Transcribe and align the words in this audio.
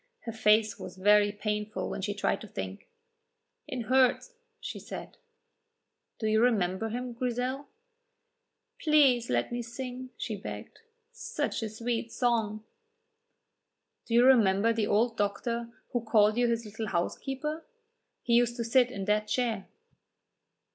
Her 0.21 0.31
face 0.31 0.79
was 0.79 0.97
very 0.97 1.31
painful 1.31 1.87
when 1.87 2.01
she 2.01 2.15
tried 2.15 2.41
to 2.41 2.47
think. 2.47 2.89
"It 3.67 3.81
hurts," 3.83 4.33
she 4.59 4.79
said. 4.79 5.15
"Do 6.17 6.25
you 6.25 6.41
remember 6.41 6.89
him, 6.89 7.13
Grizel?" 7.13 7.67
"Please 8.81 9.29
let 9.29 9.51
me 9.51 9.61
sing," 9.61 10.09
she 10.17 10.35
begged, 10.35 10.79
"such 11.11 11.61
a 11.61 11.69
sweet 11.69 12.11
song!" 12.11 12.63
"Do 14.07 14.15
you 14.15 14.25
remember 14.25 14.73
the 14.73 14.87
old 14.87 15.17
doctor 15.17 15.69
who 15.91 16.01
called 16.03 16.35
you 16.35 16.47
his 16.47 16.65
little 16.65 16.87
housekeeper? 16.87 17.67
He 18.23 18.33
used 18.33 18.55
to 18.55 18.63
sit 18.63 18.89
in 18.89 19.05
that 19.05 19.27
chair." 19.27 19.67